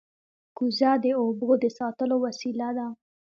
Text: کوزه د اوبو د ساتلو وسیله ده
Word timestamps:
کوزه 0.57 0.91
د 1.03 1.05
اوبو 1.21 1.49
د 1.63 1.65
ساتلو 1.77 2.15
وسیله 2.25 2.69
ده 2.77 2.87